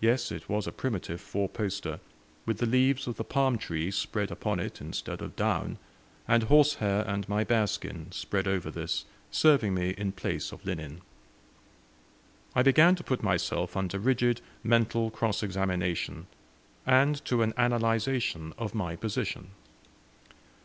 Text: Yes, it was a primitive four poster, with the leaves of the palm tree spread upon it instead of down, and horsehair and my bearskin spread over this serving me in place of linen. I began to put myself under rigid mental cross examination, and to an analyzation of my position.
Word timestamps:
Yes, 0.00 0.32
it 0.32 0.48
was 0.48 0.66
a 0.66 0.72
primitive 0.72 1.20
four 1.20 1.48
poster, 1.48 2.00
with 2.46 2.58
the 2.58 2.66
leaves 2.66 3.06
of 3.06 3.14
the 3.16 3.22
palm 3.22 3.56
tree 3.58 3.92
spread 3.92 4.32
upon 4.32 4.58
it 4.58 4.80
instead 4.80 5.22
of 5.22 5.36
down, 5.36 5.78
and 6.26 6.42
horsehair 6.42 7.04
and 7.08 7.28
my 7.28 7.44
bearskin 7.44 8.10
spread 8.10 8.48
over 8.48 8.72
this 8.72 9.04
serving 9.30 9.72
me 9.72 9.90
in 9.90 10.10
place 10.10 10.50
of 10.50 10.66
linen. 10.66 11.00
I 12.56 12.64
began 12.64 12.96
to 12.96 13.04
put 13.04 13.22
myself 13.22 13.76
under 13.76 14.00
rigid 14.00 14.40
mental 14.64 15.12
cross 15.12 15.44
examination, 15.44 16.26
and 16.84 17.24
to 17.26 17.42
an 17.42 17.54
analyzation 17.56 18.54
of 18.58 18.74
my 18.74 18.96
position. 18.96 19.50